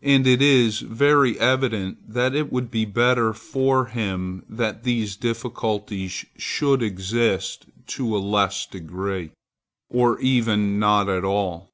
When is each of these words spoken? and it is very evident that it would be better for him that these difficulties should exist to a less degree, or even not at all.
and 0.00 0.26
it 0.26 0.40
is 0.40 0.80
very 0.80 1.38
evident 1.38 1.98
that 2.14 2.34
it 2.34 2.50
would 2.50 2.70
be 2.70 2.86
better 2.86 3.34
for 3.34 3.84
him 3.84 4.42
that 4.48 4.84
these 4.84 5.16
difficulties 5.16 6.24
should 6.38 6.82
exist 6.82 7.66
to 7.86 8.16
a 8.16 8.16
less 8.16 8.64
degree, 8.64 9.32
or 9.90 10.18
even 10.18 10.78
not 10.78 11.10
at 11.10 11.26
all. 11.26 11.68